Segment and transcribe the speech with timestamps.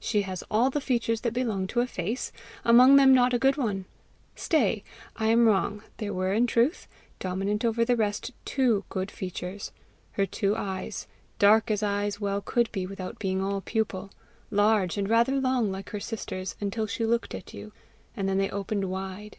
[0.00, 2.32] She has all the features that belong to a face
[2.64, 3.84] among them not a good one.
[4.34, 4.82] Stay!
[5.16, 6.88] I am wrong: there were in truth,
[7.20, 9.70] dominant over the rest, TWO good features
[10.12, 11.06] her two eyes,
[11.38, 14.10] dark as eyes well could be without being all pupil,
[14.50, 17.74] large, and rather long like her sister's until she looked at you,
[18.16, 19.36] and then they opened wide.